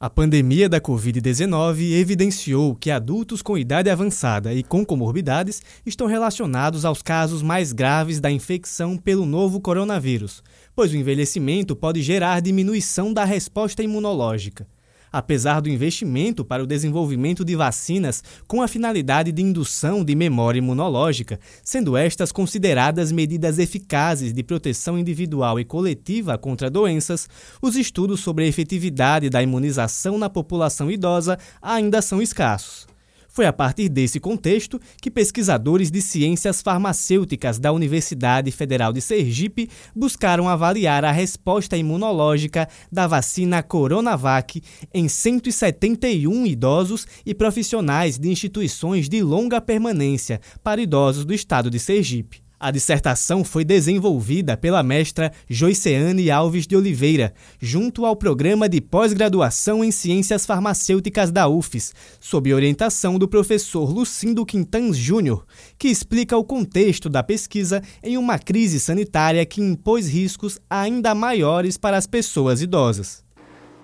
A 0.00 0.08
pandemia 0.08 0.68
da 0.68 0.80
Covid-19 0.80 1.90
evidenciou 1.94 2.72
que 2.76 2.88
adultos 2.88 3.42
com 3.42 3.58
idade 3.58 3.90
avançada 3.90 4.54
e 4.54 4.62
com 4.62 4.84
comorbidades 4.84 5.60
estão 5.84 6.06
relacionados 6.06 6.84
aos 6.84 7.02
casos 7.02 7.42
mais 7.42 7.72
graves 7.72 8.20
da 8.20 8.30
infecção 8.30 8.96
pelo 8.96 9.26
novo 9.26 9.60
coronavírus, 9.60 10.40
pois 10.72 10.92
o 10.92 10.96
envelhecimento 10.96 11.74
pode 11.74 12.00
gerar 12.00 12.40
diminuição 12.40 13.12
da 13.12 13.24
resposta 13.24 13.82
imunológica 13.82 14.68
apesar 15.12 15.60
do 15.60 15.68
investimento 15.68 16.44
para 16.44 16.62
o 16.62 16.66
desenvolvimento 16.66 17.44
de 17.44 17.56
vacinas 17.56 18.22
com 18.46 18.62
a 18.62 18.68
finalidade 18.68 19.32
de 19.32 19.42
indução 19.42 20.04
de 20.04 20.14
memória 20.14 20.58
imunológica, 20.58 21.38
sendo 21.62 21.96
estas 21.96 22.32
consideradas 22.32 23.12
medidas 23.12 23.58
eficazes 23.58 24.32
de 24.32 24.42
proteção 24.42 24.98
individual 24.98 25.58
e 25.58 25.64
coletiva 25.64 26.36
contra 26.36 26.70
doenças, 26.70 27.28
os 27.62 27.76
estudos 27.76 28.20
sobre 28.20 28.44
a 28.44 28.48
efetividade 28.48 29.30
da 29.30 29.42
imunização 29.42 30.18
na 30.18 30.28
população 30.28 30.90
idosa 30.90 31.38
ainda 31.62 32.02
são 32.02 32.20
escassos. 32.20 32.97
Foi 33.38 33.46
a 33.46 33.52
partir 33.52 33.88
desse 33.88 34.18
contexto 34.18 34.80
que 35.00 35.08
pesquisadores 35.08 35.92
de 35.92 36.02
ciências 36.02 36.60
farmacêuticas 36.60 37.56
da 37.60 37.70
Universidade 37.70 38.50
Federal 38.50 38.92
de 38.92 39.00
Sergipe 39.00 39.70
buscaram 39.94 40.48
avaliar 40.48 41.04
a 41.04 41.12
resposta 41.12 41.76
imunológica 41.76 42.68
da 42.90 43.06
vacina 43.06 43.62
Coronavac 43.62 44.60
em 44.92 45.08
171 45.08 46.46
idosos 46.46 47.06
e 47.24 47.32
profissionais 47.32 48.18
de 48.18 48.28
instituições 48.28 49.08
de 49.08 49.22
longa 49.22 49.60
permanência 49.60 50.40
para 50.60 50.82
idosos 50.82 51.24
do 51.24 51.32
estado 51.32 51.70
de 51.70 51.78
Sergipe. 51.78 52.47
A 52.60 52.72
dissertação 52.72 53.44
foi 53.44 53.64
desenvolvida 53.64 54.56
pela 54.56 54.82
mestra 54.82 55.30
Joiceane 55.48 56.28
Alves 56.28 56.66
de 56.66 56.74
Oliveira, 56.74 57.32
junto 57.60 58.04
ao 58.04 58.16
Programa 58.16 58.68
de 58.68 58.80
Pós-Graduação 58.80 59.84
em 59.84 59.92
Ciências 59.92 60.44
Farmacêuticas 60.44 61.30
da 61.30 61.46
UFES, 61.46 61.94
sob 62.18 62.52
orientação 62.52 63.16
do 63.16 63.28
professor 63.28 63.88
Lucindo 63.88 64.44
Quintans 64.44 64.96
Júnior, 64.96 65.46
que 65.78 65.86
explica 65.86 66.36
o 66.36 66.42
contexto 66.42 67.08
da 67.08 67.22
pesquisa 67.22 67.80
em 68.02 68.18
uma 68.18 68.40
crise 68.40 68.80
sanitária 68.80 69.46
que 69.46 69.60
impôs 69.60 70.08
riscos 70.08 70.58
ainda 70.68 71.14
maiores 71.14 71.76
para 71.76 71.96
as 71.96 72.08
pessoas 72.08 72.60
idosas. 72.60 73.24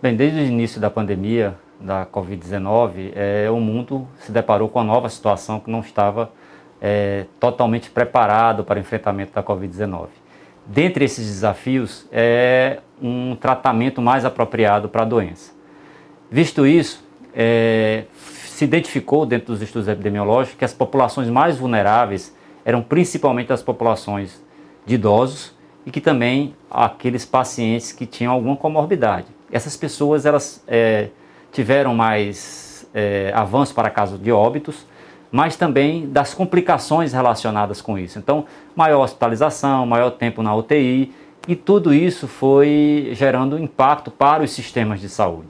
Bem, 0.03 0.17
desde 0.17 0.41
o 0.41 0.45
início 0.45 0.81
da 0.81 0.91
pandemia 0.91 1.57
da 1.81 2.05
Covid-19, 2.07 3.13
é, 3.15 3.49
o 3.49 3.61
mundo 3.61 4.09
se 4.19 4.33
deparou 4.33 4.69
com 4.69 4.81
uma 4.81 4.85
nova 4.85 5.09
situação 5.09 5.61
que 5.61 5.71
não 5.71 5.79
estava 5.79 6.33
é, 6.87 7.25
totalmente 7.41 7.89
preparado 7.89 8.63
para 8.63 8.77
o 8.77 8.81
enfrentamento 8.81 9.33
da 9.33 9.43
Covid-19. 9.43 10.09
Dentre 10.67 11.07
esses 11.07 11.27
desafios, 11.27 12.07
é 12.13 12.81
um 13.01 13.35
tratamento 13.35 14.03
mais 14.03 14.23
apropriado 14.27 14.87
para 14.91 15.01
a 15.01 15.05
doença. 15.07 15.55
Visto 16.31 16.67
isso, 16.67 17.03
é, 17.35 18.05
se 18.15 18.67
identificou 18.67 19.25
dentro 19.25 19.47
dos 19.47 19.63
estudos 19.63 19.89
epidemiológicos 19.89 20.59
que 20.59 20.65
as 20.65 20.75
populações 20.75 21.31
mais 21.31 21.57
vulneráveis 21.57 22.37
eram 22.67 22.83
principalmente 22.83 23.51
as 23.51 23.63
populações 23.63 24.45
de 24.85 24.97
idosos 24.97 25.55
e 25.87 25.91
que 25.91 26.03
também 26.03 26.55
aqueles 26.71 27.25
pacientes 27.25 27.93
que 27.93 28.05
tinham 28.05 28.31
alguma 28.31 28.57
comorbidade. 28.57 29.29
Essas 29.51 29.75
pessoas 29.75 30.27
elas 30.27 30.63
é, 30.69 31.09
tiveram 31.51 31.95
mais 31.95 32.87
é, 32.93 33.33
avanço 33.35 33.75
para 33.75 33.89
casos 33.89 34.23
de 34.23 34.31
óbitos, 34.31 34.87
mas 35.35 35.57
também 35.57 36.09
das 36.09 36.33
complicações 36.33 37.13
relacionadas 37.13 37.83
com 37.83 37.99
isso. 37.99 38.21
Então, 38.21 38.45
maior 38.77 39.03
hospitalização, 39.03 39.85
maior 39.85 40.11
tempo 40.11 40.45
na 40.45 40.55
UTI, 40.55 41.13
e 41.49 41.57
tudo 41.57 41.93
isso 41.93 42.29
foi 42.29 43.11
gerando 43.15 43.59
impacto 43.59 44.13
para 44.13 44.45
os 44.45 44.53
sistemas 44.53 45.01
de 45.01 45.09
saúde. 45.09 45.49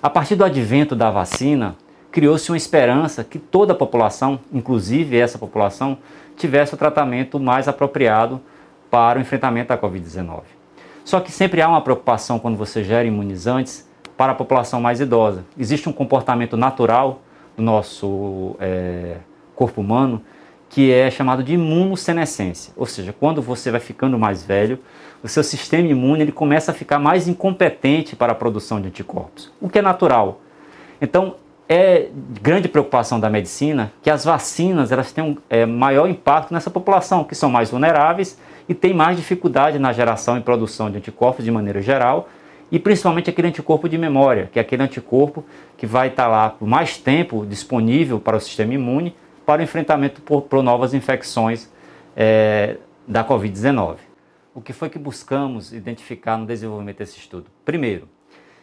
A 0.00 0.08
partir 0.08 0.36
do 0.36 0.44
advento 0.44 0.94
da 0.94 1.10
vacina, 1.10 1.74
criou-se 2.12 2.48
uma 2.52 2.56
esperança 2.56 3.24
que 3.24 3.40
toda 3.40 3.72
a 3.72 3.76
população, 3.76 4.38
inclusive 4.52 5.18
essa 5.18 5.36
população, 5.36 5.98
tivesse 6.36 6.74
o 6.74 6.76
tratamento 6.76 7.40
mais 7.40 7.66
apropriado 7.66 8.40
para 8.88 9.18
o 9.18 9.22
enfrentamento 9.22 9.70
da 9.70 9.78
Covid-19. 9.78 10.42
Só 11.04 11.18
que 11.18 11.32
sempre 11.32 11.60
há 11.60 11.68
uma 11.68 11.80
preocupação 11.80 12.38
quando 12.38 12.56
você 12.56 12.84
gera 12.84 13.08
imunizantes 13.08 13.84
para 14.16 14.30
a 14.30 14.36
população 14.36 14.80
mais 14.80 15.00
idosa. 15.00 15.44
Existe 15.58 15.88
um 15.88 15.92
comportamento 15.92 16.56
natural 16.56 17.20
do 17.56 17.62
nosso 17.62 18.56
é, 18.60 19.16
corpo 19.54 19.80
humano 19.80 20.22
que 20.72 20.90
é 20.90 21.10
chamado 21.10 21.42
de 21.44 21.52
imunossenescência, 21.52 22.72
ou 22.74 22.86
seja, 22.86 23.12
quando 23.12 23.42
você 23.42 23.70
vai 23.70 23.78
ficando 23.78 24.18
mais 24.18 24.42
velho, 24.42 24.78
o 25.22 25.28
seu 25.28 25.44
sistema 25.44 25.86
imune 25.86 26.22
ele 26.22 26.32
começa 26.32 26.70
a 26.70 26.74
ficar 26.74 26.98
mais 26.98 27.28
incompetente 27.28 28.16
para 28.16 28.32
a 28.32 28.34
produção 28.34 28.80
de 28.80 28.88
anticorpos, 28.88 29.52
o 29.60 29.68
que 29.68 29.78
é 29.78 29.82
natural. 29.82 30.40
Então, 30.98 31.36
é 31.68 32.08
grande 32.40 32.68
preocupação 32.68 33.20
da 33.20 33.28
medicina 33.28 33.92
que 34.02 34.08
as 34.08 34.24
vacinas 34.24 34.90
elas 34.90 35.12
têm 35.12 35.36
é, 35.50 35.66
maior 35.66 36.08
impacto 36.08 36.54
nessa 36.54 36.70
população, 36.70 37.22
que 37.22 37.34
são 37.34 37.50
mais 37.50 37.70
vulneráveis 37.70 38.38
e 38.66 38.74
têm 38.74 38.94
mais 38.94 39.16
dificuldade 39.16 39.78
na 39.78 39.92
geração 39.92 40.38
e 40.38 40.40
produção 40.40 40.90
de 40.90 40.96
anticorpos 40.96 41.44
de 41.44 41.50
maneira 41.50 41.82
geral, 41.82 42.28
e 42.72 42.78
principalmente 42.78 43.28
aquele 43.28 43.48
anticorpo 43.48 43.86
de 43.86 43.98
memória, 43.98 44.48
que 44.50 44.58
é 44.58 44.62
aquele 44.62 44.82
anticorpo 44.82 45.44
que 45.76 45.86
vai 45.86 46.08
estar 46.08 46.26
lá 46.26 46.48
por 46.48 46.66
mais 46.66 46.96
tempo 46.96 47.44
disponível 47.44 48.18
para 48.18 48.38
o 48.38 48.40
sistema 48.40 48.72
imune 48.72 49.14
para 49.44 49.60
o 49.60 49.62
enfrentamento 49.62 50.22
por, 50.22 50.42
por 50.42 50.62
novas 50.62 50.94
infecções 50.94 51.70
é, 52.16 52.78
da 53.06 53.24
Covid-19. 53.24 53.96
O 54.54 54.60
que 54.60 54.72
foi 54.72 54.88
que 54.88 54.98
buscamos 54.98 55.72
identificar 55.72 56.38
no 56.38 56.46
desenvolvimento 56.46 56.98
desse 56.98 57.18
estudo? 57.18 57.46
Primeiro, 57.64 58.08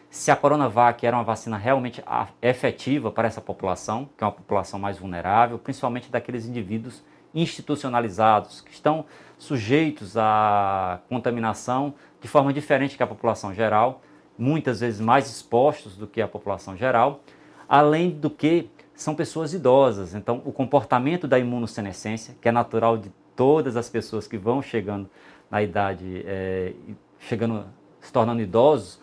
se 0.08 0.30
a 0.30 0.36
Coronavac 0.36 1.06
era 1.06 1.16
uma 1.16 1.22
vacina 1.22 1.56
realmente 1.56 2.02
efetiva 2.42 3.12
para 3.12 3.28
essa 3.28 3.40
população, 3.40 4.08
que 4.16 4.24
é 4.24 4.26
uma 4.26 4.32
população 4.32 4.80
mais 4.80 4.98
vulnerável, 4.98 5.58
principalmente 5.58 6.10
daqueles 6.10 6.46
indivíduos 6.46 7.04
institucionalizados, 7.32 8.60
que 8.60 8.72
estão 8.72 9.04
sujeitos 9.40 10.18
à 10.18 11.00
contaminação 11.08 11.94
de 12.20 12.28
forma 12.28 12.52
diferente 12.52 12.96
que 12.96 13.02
a 13.02 13.06
população 13.06 13.54
geral, 13.54 14.02
muitas 14.38 14.80
vezes 14.80 15.00
mais 15.00 15.28
expostos 15.28 15.96
do 15.96 16.06
que 16.06 16.20
a 16.20 16.28
população 16.28 16.76
geral, 16.76 17.22
além 17.66 18.10
do 18.10 18.28
que 18.28 18.70
são 18.94 19.14
pessoas 19.14 19.54
idosas. 19.54 20.14
Então, 20.14 20.42
o 20.44 20.52
comportamento 20.52 21.26
da 21.26 21.38
imunossenescência, 21.38 22.36
que 22.38 22.48
é 22.48 22.52
natural 22.52 22.98
de 22.98 23.10
todas 23.34 23.76
as 23.76 23.88
pessoas 23.88 24.26
que 24.26 24.36
vão 24.36 24.60
chegando 24.60 25.08
na 25.50 25.62
idade, 25.62 26.22
é, 26.26 26.74
chegando, 27.18 27.64
se 27.98 28.12
tornando 28.12 28.42
idosos, 28.42 29.00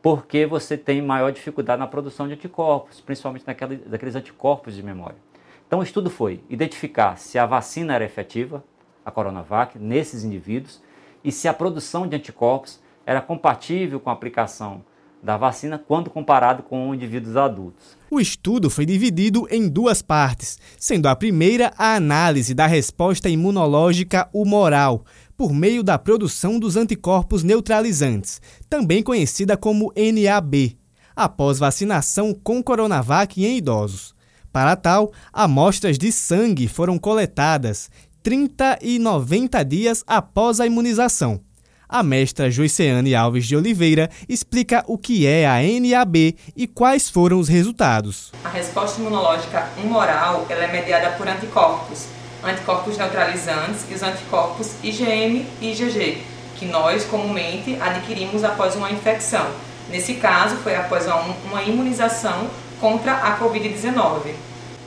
porque 0.00 0.46
você 0.46 0.78
tem 0.78 1.02
maior 1.02 1.32
dificuldade 1.32 1.80
na 1.80 1.86
produção 1.88 2.28
de 2.28 2.34
anticorpos, 2.34 3.00
principalmente 3.00 3.44
naquela, 3.44 3.74
daqueles 3.74 4.14
anticorpos 4.14 4.76
de 4.76 4.84
memória. 4.84 5.18
Então, 5.66 5.80
o 5.80 5.82
estudo 5.82 6.08
foi 6.08 6.44
identificar 6.48 7.16
se 7.16 7.38
a 7.38 7.44
vacina 7.44 7.92
era 7.92 8.04
efetiva, 8.04 8.62
a 9.04 9.10
Coronavac, 9.10 9.78
nesses 9.78 10.24
indivíduos, 10.24 10.80
e 11.22 11.30
se 11.30 11.48
a 11.48 11.54
produção 11.54 12.06
de 12.06 12.16
anticorpos 12.16 12.80
era 13.04 13.20
compatível 13.20 14.00
com 14.00 14.10
a 14.10 14.12
aplicação 14.12 14.82
da 15.22 15.36
vacina 15.36 15.78
quando 15.78 16.10
comparado 16.10 16.62
com 16.62 16.94
indivíduos 16.94 17.36
adultos. 17.36 17.96
O 18.10 18.20
estudo 18.20 18.70
foi 18.70 18.86
dividido 18.86 19.46
em 19.50 19.68
duas 19.68 20.00
partes, 20.00 20.58
sendo 20.78 21.08
a 21.08 21.16
primeira 21.16 21.72
a 21.76 21.94
análise 21.94 22.54
da 22.54 22.66
resposta 22.66 23.28
imunológica 23.28 24.28
humoral, 24.32 25.04
por 25.36 25.52
meio 25.52 25.82
da 25.82 25.98
produção 25.98 26.58
dos 26.58 26.76
anticorpos 26.76 27.42
neutralizantes, 27.42 28.40
também 28.68 29.02
conhecida 29.02 29.56
como 29.56 29.92
NAB, 29.96 30.76
após 31.14 31.58
vacinação 31.58 32.34
com 32.34 32.62
Coronavac 32.62 33.42
em 33.42 33.56
idosos. 33.58 34.14
Para 34.52 34.74
tal, 34.74 35.12
amostras 35.32 35.96
de 35.96 36.10
sangue 36.10 36.66
foram 36.66 36.98
coletadas 36.98 37.88
30 38.22 38.78
e 38.82 38.98
90 38.98 39.64
dias 39.64 40.04
após 40.06 40.60
a 40.60 40.66
imunização. 40.66 41.40
A 41.88 42.02
mestra 42.04 42.50
Joiceane 42.50 43.14
Alves 43.16 43.46
de 43.46 43.56
Oliveira 43.56 44.08
explica 44.28 44.84
o 44.86 44.96
que 44.96 45.26
é 45.26 45.48
a 45.48 45.56
NAB 45.60 46.36
e 46.54 46.66
quais 46.68 47.10
foram 47.10 47.40
os 47.40 47.48
resultados. 47.48 48.30
A 48.44 48.48
resposta 48.48 49.00
imunológica 49.00 49.68
humoral 49.82 50.46
ela 50.48 50.64
é 50.64 50.72
mediada 50.72 51.10
por 51.16 51.26
anticorpos, 51.26 52.06
anticorpos 52.44 52.96
neutralizantes 52.96 53.86
e 53.90 53.94
os 53.94 54.02
anticorpos 54.02 54.74
IgM 54.84 55.44
e 55.60 55.72
IgG, 55.72 56.22
que 56.56 56.66
nós 56.66 57.04
comumente 57.06 57.76
adquirimos 57.80 58.44
após 58.44 58.76
uma 58.76 58.92
infecção. 58.92 59.50
Nesse 59.88 60.14
caso, 60.14 60.56
foi 60.58 60.76
após 60.76 61.06
uma 61.50 61.62
imunização 61.62 62.48
contra 62.80 63.14
a 63.14 63.38
Covid-19. 63.40 64.32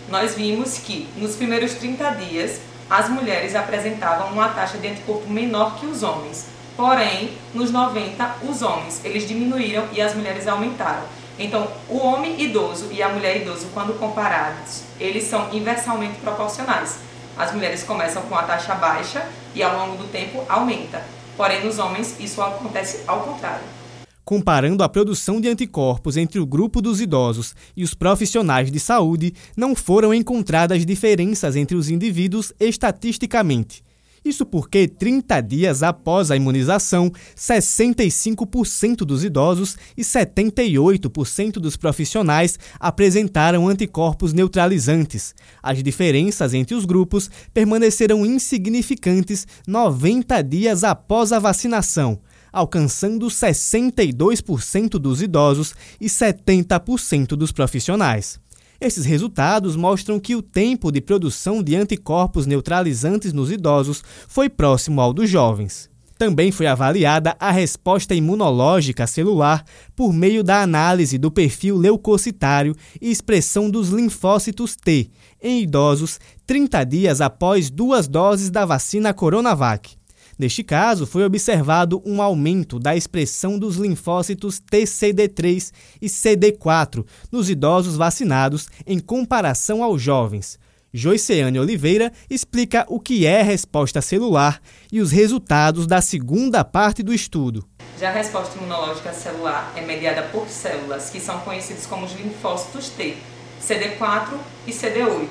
Nós 0.09 0.35
vimos 0.35 0.77
que 0.77 1.09
nos 1.17 1.35
primeiros 1.35 1.73
30 1.73 2.11
dias 2.11 2.61
as 2.89 3.09
mulheres 3.09 3.55
apresentavam 3.55 4.31
uma 4.31 4.49
taxa 4.49 4.77
de 4.77 4.87
anticorpo 4.87 5.29
menor 5.29 5.75
que 5.75 5.85
os 5.85 6.03
homens. 6.03 6.47
Porém, 6.75 7.37
nos 7.53 7.71
90, 7.71 8.35
os 8.49 8.61
homens 8.61 9.01
eles 9.03 9.27
diminuíram 9.27 9.87
e 9.91 10.01
as 10.01 10.15
mulheres 10.15 10.47
aumentaram. 10.47 11.03
Então, 11.37 11.67
o 11.89 11.97
homem 11.97 12.39
idoso 12.41 12.89
e 12.91 13.01
a 13.01 13.09
mulher 13.09 13.37
idoso, 13.37 13.67
quando 13.73 13.97
comparados, 13.97 14.83
eles 14.99 15.23
são 15.23 15.51
inversamente 15.51 16.19
proporcionais. 16.19 16.99
As 17.37 17.51
mulheres 17.51 17.83
começam 17.83 18.21
com 18.23 18.35
a 18.35 18.43
taxa 18.43 18.75
baixa 18.75 19.25
e 19.55 19.63
ao 19.63 19.75
longo 19.75 19.97
do 19.97 20.11
tempo 20.11 20.43
aumenta. 20.47 21.01
Porém, 21.35 21.63
nos 21.63 21.79
homens 21.79 22.15
isso 22.19 22.41
acontece 22.41 23.03
ao 23.07 23.21
contrário. 23.21 23.82
Comparando 24.25 24.83
a 24.83 24.89
produção 24.89 25.41
de 25.41 25.49
anticorpos 25.49 26.15
entre 26.15 26.39
o 26.39 26.45
grupo 26.45 26.81
dos 26.81 27.01
idosos 27.01 27.53
e 27.75 27.83
os 27.83 27.93
profissionais 27.93 28.71
de 28.71 28.79
saúde, 28.79 29.33
não 29.55 29.75
foram 29.75 30.13
encontradas 30.13 30.85
diferenças 30.85 31.57
entre 31.57 31.75
os 31.75 31.89
indivíduos 31.89 32.53
estatisticamente. 32.57 33.83
Isso 34.23 34.45
porque 34.45 34.87
30 34.87 35.41
dias 35.41 35.83
após 35.83 36.31
a 36.31 36.37
imunização, 36.37 37.11
65% 37.35 38.99
dos 38.99 39.25
idosos 39.25 39.75
e 39.97 40.01
78% 40.01 41.53
dos 41.55 41.75
profissionais 41.75 42.57
apresentaram 42.79 43.67
anticorpos 43.67 44.31
neutralizantes. 44.31 45.35
As 45.61 45.83
diferenças 45.83 46.53
entre 46.53 46.73
os 46.73 46.85
grupos 46.85 47.29
permaneceram 47.53 48.25
insignificantes 48.25 49.45
90 49.67 50.41
dias 50.41 50.85
após 50.85 51.33
a 51.33 51.39
vacinação 51.39 52.21
alcançando 52.53 53.25
62% 53.25 54.91
dos 54.91 55.21
idosos 55.21 55.73
e 55.99 56.05
70% 56.05 57.29
dos 57.29 57.51
profissionais. 57.51 58.39
Esses 58.79 59.05
resultados 59.05 59.75
mostram 59.75 60.19
que 60.19 60.35
o 60.35 60.41
tempo 60.41 60.91
de 60.91 61.01
produção 61.01 61.63
de 61.63 61.75
anticorpos 61.75 62.45
neutralizantes 62.45 63.33
nos 63.33 63.51
idosos 63.51 64.03
foi 64.27 64.49
próximo 64.49 65.01
ao 65.01 65.13
dos 65.13 65.29
jovens. 65.29 65.89
Também 66.17 66.51
foi 66.51 66.67
avaliada 66.67 67.35
a 67.39 67.51
resposta 67.51 68.13
imunológica 68.13 69.07
celular 69.07 69.63
por 69.95 70.13
meio 70.13 70.43
da 70.43 70.61
análise 70.61 71.17
do 71.17 71.31
perfil 71.31 71.75
leucocitário 71.75 72.75
e 73.01 73.09
expressão 73.09 73.69
dos 73.69 73.89
linfócitos 73.89 74.75
T 74.75 75.09
em 75.41 75.61
idosos 75.61 76.19
30 76.45 76.83
dias 76.85 77.19
após 77.19 77.69
duas 77.69 78.07
doses 78.07 78.49
da 78.49 78.65
vacina 78.65 79.13
Coronavac. 79.13 79.97
Neste 80.37 80.63
caso, 80.63 81.05
foi 81.05 81.23
observado 81.23 82.01
um 82.05 82.21
aumento 82.21 82.79
da 82.79 82.95
expressão 82.95 83.59
dos 83.59 83.75
linfócitos 83.75 84.59
TCD3 84.59 85.71
e 86.01 86.07
CD4 86.07 87.05
nos 87.31 87.49
idosos 87.49 87.95
vacinados 87.95 88.67
em 88.85 88.99
comparação 88.99 89.83
aos 89.83 90.01
jovens. 90.01 90.57
Joiceane 90.91 91.59
Oliveira 91.59 92.11
explica 92.29 92.85
o 92.87 92.99
que 92.99 93.25
é 93.25 93.41
resposta 93.41 94.01
celular 94.01 94.61
e 94.91 95.01
os 95.01 95.11
resultados 95.11 95.87
da 95.87 96.01
segunda 96.01 96.63
parte 96.63 97.01
do 97.01 97.13
estudo. 97.13 97.67
Já 97.99 98.09
a 98.09 98.13
resposta 98.13 98.57
imunológica 98.57 99.13
celular 99.13 99.73
é 99.75 99.81
mediada 99.81 100.23
por 100.23 100.47
células 100.49 101.09
que 101.09 101.19
são 101.19 101.39
conhecidas 101.39 101.85
como 101.85 102.05
os 102.05 102.13
linfócitos 102.13 102.89
T, 102.89 103.15
CD4 103.61 104.37
e 104.67 104.71
CD8 104.71 105.27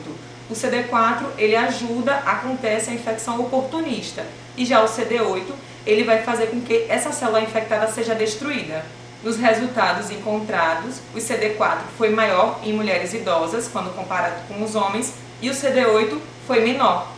o 0.53 0.55
CD4 0.55 1.29
ele 1.39 1.57
ajuda, 1.57 2.15
acontece 2.17 2.91
a 2.91 2.93
infecção 2.93 3.41
oportunista 3.41 4.27
e 4.57 4.65
já 4.65 4.83
o 4.83 4.89
CD8 4.89 5.45
ele 5.87 6.05
vai 6.05 6.23
fazer 6.23 6.47
com 6.47 6.61
que 6.61 6.87
essa 6.89 7.13
célula 7.13 7.41
infectada 7.41 7.89
seja 7.89 8.15
destruída. 8.15 8.85
Nos 9.23 9.37
resultados 9.37 10.11
encontrados, 10.11 11.01
o 11.15 11.19
CD4 11.19 11.79
foi 11.97 12.11
maior 12.11 12.59
em 12.65 12.73
mulheres 12.73 13.15
idosas 13.15 13.69
quando 13.69 13.95
comparado 13.95 14.37
com 14.49 14.63
os 14.63 14.75
homens 14.75 15.15
e 15.41 15.49
o 15.49 15.53
CD8 15.53 16.19
foi 16.47 16.61
menor. 16.61 17.09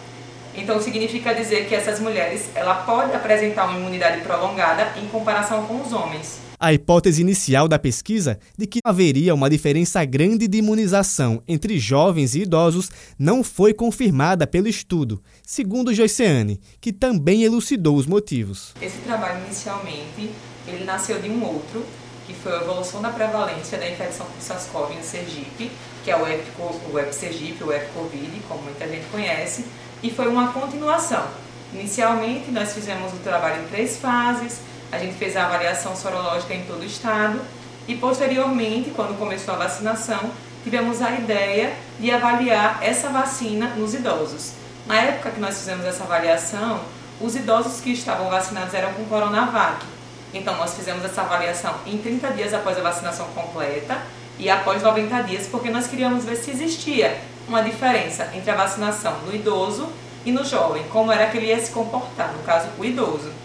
Então 0.55 0.81
significa 0.81 1.35
dizer 1.35 1.67
que 1.67 1.75
essas 1.75 1.99
mulheres 1.99 2.49
ela 2.55 2.75
pode 2.75 3.15
apresentar 3.15 3.65
uma 3.65 3.79
imunidade 3.79 4.21
prolongada 4.21 4.93
em 4.97 5.09
comparação 5.09 5.67
com 5.67 5.81
os 5.81 5.93
homens. 5.93 6.44
A 6.59 6.73
hipótese 6.73 7.21
inicial 7.21 7.67
da 7.67 7.79
pesquisa 7.79 8.39
de 8.57 8.67
que 8.67 8.79
haveria 8.85 9.35
uma 9.35 9.51
diferença 9.51 10.05
grande 10.05 10.47
de 10.47 10.59
imunização 10.59 11.43
entre 11.49 11.79
jovens 11.79 12.35
e 12.35 12.43
idosos 12.43 12.91
não 13.19 13.43
foi 13.43 13.75
confirmada 13.75 14.47
pelo 14.47 14.69
estudo, 14.69 15.21
segundo 15.45 15.93
Joyceane, 15.93 16.61
que 16.81 16.93
também 16.93 17.43
elucidou 17.43 17.97
os 17.97 18.07
motivos. 18.07 18.73
Esse 18.81 18.99
trabalho 18.99 19.45
inicialmente 19.47 20.31
ele 20.67 20.85
nasceu 20.85 21.21
de 21.21 21.29
um 21.29 21.45
outro, 21.45 21.85
que 22.27 22.33
foi 22.33 22.53
a 22.53 22.63
evolução 22.63 23.03
da 23.03 23.11
prevalência 23.11 23.77
da 23.77 23.91
infecção 23.91 24.25
por 24.25 24.41
SARS-CoV 24.41 24.95
no 24.95 25.03
Sergipe, 25.03 25.71
que 26.03 26.11
é 26.11 26.17
o 26.17 26.27
EPCO, 26.27 26.81
o 26.93 26.99
EPCOVID, 26.99 28.41
como 28.49 28.63
muita 28.63 28.89
gente 28.89 29.05
conhece, 29.11 29.65
e 30.03 30.11
foi 30.11 30.29
uma 30.29 30.53
continuação. 30.53 31.27
Inicialmente 31.75 32.51
nós 32.51 32.73
fizemos 32.73 33.13
o 33.13 33.17
trabalho 33.17 33.65
em 33.65 33.69
três 33.69 33.99
fases, 33.99 34.61
a 34.95 34.99
gente 34.99 35.15
fez 35.15 35.37
a 35.37 35.45
avaliação 35.45 35.97
sorológica 35.97 36.55
em 36.55 36.63
todo 36.65 36.81
o 36.81 36.85
estado 36.85 37.41
e 37.87 37.97
posteriormente, 37.97 38.91
quando 38.91 39.19
começou 39.19 39.55
a 39.55 39.59
vacinação, 39.59 40.31
tivemos 40.63 41.03
a 41.03 41.11
ideia 41.13 41.75
de 41.99 42.11
avaliar 42.11 42.79
essa 42.81 43.09
vacina 43.09 43.69
nos 43.77 43.93
idosos. 43.93 44.53
Na 44.87 44.97
época 44.97 45.33
que 45.33 45.41
nós 45.41 45.59
fizemos 45.59 45.85
essa 45.85 46.05
avaliação, 46.05 46.81
os 47.21 47.35
idosos 47.35 47.81
que 47.81 47.91
estavam 47.91 48.31
vacinados 48.31 48.73
eram 48.73 48.93
com 48.93 49.05
Coronavac. 49.05 49.85
Então 50.33 50.57
nós 50.57 50.75
fizemos 50.75 51.05
essa 51.05 51.23
avaliação 51.23 51.75
em 51.87 51.99
30 51.99 52.29
dias 52.33 52.55
após 52.55 52.79
a 52.79 52.83
vacinação 52.83 53.27
completa 53.35 53.99
e 54.39 54.49
após 54.49 54.83
90 54.83 55.23
dias, 55.23 55.47
porque 55.47 55.71
nós 55.71 55.87
queríamos 55.87 56.25
ver 56.25 56.37
se 56.37 56.51
existia 56.51 57.19
uma 57.49 57.63
diferença 57.63 58.31
entre 58.35 58.51
a 58.51 58.55
vacinação 58.55 59.19
no 59.27 59.35
idoso 59.35 59.89
e 60.25 60.33
no 60.33 60.45
jovem, 60.45 60.85
como 60.85 61.13
era 61.13 61.27
que 61.27 61.37
ele 61.37 61.47
ia 61.47 61.61
se 61.61 61.71
comportar, 61.71 62.33
no 62.33 62.43
caso 62.43 62.69
o 62.79 62.85
idoso. 62.85 63.44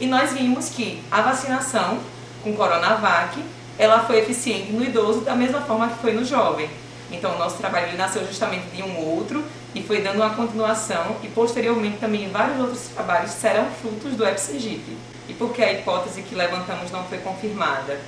E 0.00 0.06
nós 0.06 0.32
vimos 0.32 0.68
que 0.68 1.02
a 1.10 1.20
vacinação 1.22 1.98
com 2.42 2.54
Coronavac, 2.54 3.42
ela 3.78 4.00
foi 4.00 4.18
eficiente 4.18 4.72
no 4.72 4.84
idoso 4.84 5.20
da 5.20 5.34
mesma 5.34 5.60
forma 5.60 5.88
que 5.88 5.98
foi 5.98 6.12
no 6.12 6.24
jovem. 6.24 6.68
Então, 7.10 7.34
o 7.34 7.38
nosso 7.38 7.56
trabalho 7.56 7.96
nasceu 7.96 8.26
justamente 8.26 8.66
de 8.74 8.82
um 8.82 8.96
outro 8.98 9.42
e 9.74 9.82
foi 9.82 10.00
dando 10.02 10.16
uma 10.16 10.30
continuação 10.30 11.16
e 11.22 11.28
posteriormente 11.28 11.98
também 11.98 12.28
vários 12.30 12.60
outros 12.60 12.88
trabalhos 12.94 13.30
serão 13.32 13.66
frutos 13.80 14.14
do 14.14 14.26
EPSEGIP. 14.26 14.96
E 15.28 15.34
por 15.34 15.52
que 15.52 15.62
a 15.62 15.72
hipótese 15.72 16.22
que 16.22 16.34
levantamos 16.34 16.90
não 16.90 17.04
foi 17.04 17.18
confirmada? 17.18 17.98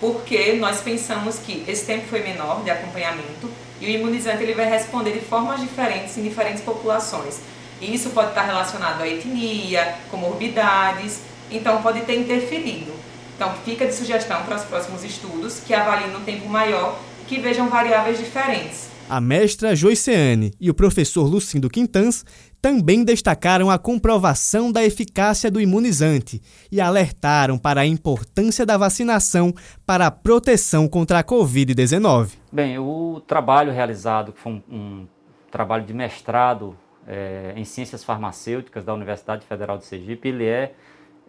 Porque 0.00 0.54
nós 0.54 0.80
pensamos 0.80 1.38
que 1.38 1.64
esse 1.66 1.84
tempo 1.84 2.06
foi 2.08 2.22
menor 2.22 2.62
de 2.62 2.70
acompanhamento 2.70 3.50
e 3.80 3.86
o 3.86 3.88
imunizante 3.88 4.42
ele 4.42 4.54
vai 4.54 4.68
responder 4.68 5.12
de 5.12 5.20
formas 5.20 5.60
diferentes 5.60 6.16
em 6.16 6.22
diferentes 6.22 6.62
populações. 6.62 7.40
E 7.80 7.94
isso 7.94 8.10
pode 8.10 8.30
estar 8.30 8.42
relacionado 8.42 9.02
à 9.02 9.08
etnia, 9.08 9.94
comorbidades, 10.10 11.20
então 11.50 11.82
pode 11.82 12.00
ter 12.02 12.18
interferido. 12.18 12.92
Então 13.36 13.54
fica 13.64 13.86
de 13.86 13.94
sugestão 13.94 14.42
para 14.42 14.56
os 14.56 14.64
próximos 14.64 15.04
estudos 15.04 15.60
que 15.60 15.72
avaliem 15.72 16.10
no 16.10 16.20
tempo 16.20 16.48
maior 16.48 16.98
que 17.26 17.38
vejam 17.38 17.68
variáveis 17.68 18.18
diferentes. 18.18 18.88
A 19.08 19.20
mestra 19.22 19.74
Joiceane 19.74 20.52
e 20.60 20.68
o 20.68 20.74
professor 20.74 21.26
Lucindo 21.26 21.70
Quintans 21.70 22.26
também 22.60 23.04
destacaram 23.04 23.70
a 23.70 23.78
comprovação 23.78 24.70
da 24.70 24.84
eficácia 24.84 25.50
do 25.50 25.60
imunizante 25.60 26.42
e 26.70 26.80
alertaram 26.80 27.56
para 27.56 27.82
a 27.82 27.86
importância 27.86 28.66
da 28.66 28.76
vacinação 28.76 29.54
para 29.86 30.08
a 30.08 30.10
proteção 30.10 30.86
contra 30.86 31.20
a 31.20 31.24
Covid-19. 31.24 32.32
Bem, 32.52 32.78
o 32.78 33.22
trabalho 33.26 33.72
realizado, 33.72 34.32
que 34.32 34.40
foi 34.40 34.52
um, 34.52 34.62
um 34.70 35.06
trabalho 35.50 35.84
de 35.84 35.94
mestrado 35.94 36.76
é, 37.06 37.54
em 37.56 37.64
Ciências 37.64 38.04
Farmacêuticas 38.04 38.84
da 38.84 38.92
Universidade 38.92 39.46
Federal 39.46 39.78
de 39.78 39.86
Sergipe, 39.86 40.28
ele 40.28 40.44
é, 40.44 40.74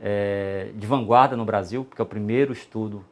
é, 0.01 0.72
de 0.75 0.88
vanguarda 0.88 1.36
no 1.36 1.46
Brasil, 1.46 1.86
porque 1.86 2.01
é 2.01 2.03
o 2.03 2.08
primeiro 2.08 2.53
estudo 2.53 3.03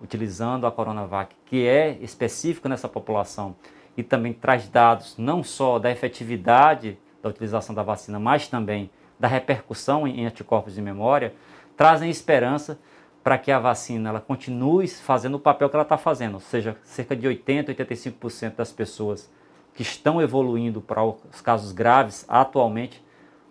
utilizando 0.00 0.66
a 0.66 0.72
Coronavac, 0.72 1.34
que 1.46 1.66
é 1.66 1.98
específico 2.00 2.68
nessa 2.68 2.88
população 2.88 3.56
e 3.96 4.02
também 4.02 4.32
traz 4.32 4.68
dados 4.68 5.16
não 5.16 5.42
só 5.42 5.78
da 5.78 5.90
efetividade 5.90 6.98
da 7.22 7.30
utilização 7.30 7.74
da 7.74 7.82
vacina, 7.82 8.20
mas 8.20 8.46
também 8.46 8.90
da 9.18 9.26
repercussão 9.26 10.06
em 10.06 10.26
anticorpos 10.26 10.74
de 10.74 10.82
memória, 10.82 11.34
trazem 11.76 12.10
esperança 12.10 12.78
para 13.24 13.38
que 13.38 13.50
a 13.50 13.58
vacina 13.58 14.10
ela 14.10 14.20
continue 14.20 14.86
fazendo 14.86 15.34
o 15.34 15.40
papel 15.40 15.68
que 15.68 15.74
ela 15.74 15.82
está 15.82 15.98
fazendo, 15.98 16.34
ou 16.34 16.40
seja, 16.40 16.76
cerca 16.84 17.16
de 17.16 17.26
80, 17.26 17.74
85% 17.74 18.54
das 18.54 18.70
pessoas 18.70 19.30
que 19.74 19.82
estão 19.82 20.22
evoluindo 20.22 20.80
para 20.80 21.02
os 21.04 21.40
casos 21.42 21.72
graves 21.72 22.24
atualmente 22.28 23.04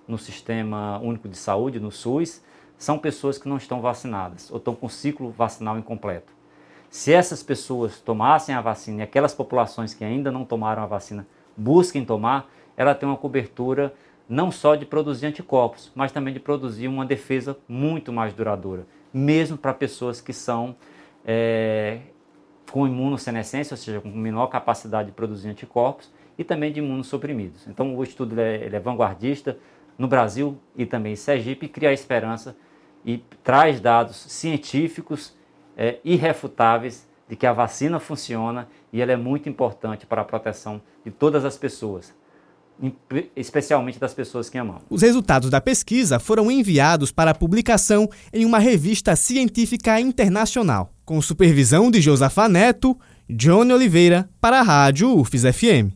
no 0.07 0.17
Sistema 0.17 0.99
Único 0.99 1.27
de 1.27 1.35
Saúde, 1.35 1.79
no 1.79 1.91
SUS, 1.91 2.41
são 2.77 2.97
pessoas 2.97 3.37
que 3.37 3.47
não 3.47 3.57
estão 3.57 3.81
vacinadas 3.81 4.51
ou 4.51 4.57
estão 4.57 4.75
com 4.75 4.89
ciclo 4.89 5.31
vacinal 5.31 5.77
incompleto. 5.77 6.33
Se 6.89 7.11
essas 7.11 7.43
pessoas 7.43 7.99
tomassem 7.99 8.55
a 8.55 8.61
vacina 8.61 8.99
e 8.99 9.03
aquelas 9.03 9.33
populações 9.33 9.93
que 9.93 10.03
ainda 10.03 10.31
não 10.31 10.45
tomaram 10.45 10.83
a 10.83 10.85
vacina 10.85 11.27
busquem 11.55 12.05
tomar, 12.05 12.49
ela 12.77 12.95
tem 12.95 13.07
uma 13.07 13.17
cobertura 13.17 13.93
não 14.27 14.51
só 14.51 14.75
de 14.75 14.85
produzir 14.85 15.27
anticorpos, 15.27 15.91
mas 15.93 16.11
também 16.11 16.33
de 16.33 16.39
produzir 16.39 16.87
uma 16.87 17.05
defesa 17.05 17.57
muito 17.67 18.11
mais 18.11 18.33
duradoura, 18.33 18.87
mesmo 19.13 19.57
para 19.57 19.73
pessoas 19.73 20.19
que 20.19 20.33
são 20.33 20.75
é, 21.25 21.99
com 22.71 22.87
imunossenescência, 22.87 23.73
ou 23.73 23.77
seja, 23.77 24.01
com 24.01 24.09
menor 24.09 24.47
capacidade 24.47 25.09
de 25.09 25.13
produzir 25.13 25.49
anticorpos, 25.49 26.11
e 26.37 26.43
também 26.43 26.71
de 26.71 26.79
imunossuprimidos. 26.79 27.67
Então 27.67 27.95
o 27.95 28.03
estudo 28.03 28.39
é, 28.39 28.55
ele 28.55 28.75
é 28.75 28.79
vanguardista 28.79 29.57
no 29.97 30.07
Brasil 30.07 30.57
e 30.75 30.85
também 30.85 31.13
em 31.13 31.15
Sergipe, 31.15 31.67
cria 31.67 31.93
esperança 31.93 32.55
e 33.05 33.23
traz 33.43 33.79
dados 33.79 34.17
científicos 34.29 35.33
é, 35.77 35.99
irrefutáveis 36.03 37.07
de 37.29 37.35
que 37.35 37.45
a 37.45 37.53
vacina 37.53 37.99
funciona 37.99 38.67
e 38.91 39.01
ela 39.01 39.11
é 39.11 39.15
muito 39.15 39.49
importante 39.49 40.05
para 40.05 40.21
a 40.21 40.25
proteção 40.25 40.81
de 41.03 41.11
todas 41.11 41.43
as 41.43 41.57
pessoas, 41.57 42.13
especialmente 43.35 43.99
das 43.99 44.13
pessoas 44.13 44.49
que 44.49 44.57
amam. 44.57 44.81
Os 44.89 45.01
resultados 45.01 45.49
da 45.49 45.61
pesquisa 45.61 46.19
foram 46.19 46.51
enviados 46.51 47.11
para 47.11 47.33
publicação 47.33 48.09
em 48.31 48.45
uma 48.45 48.59
revista 48.59 49.15
científica 49.15 49.99
internacional, 49.99 50.93
com 51.03 51.21
supervisão 51.21 51.89
de 51.89 52.01
Josafa 52.01 52.47
Neto, 52.47 52.97
Johnny 53.29 53.73
Oliveira, 53.73 54.29
para 54.39 54.59
a 54.59 54.63
Rádio 54.63 55.17
Ufis 55.17 55.43
FM. 55.43 55.93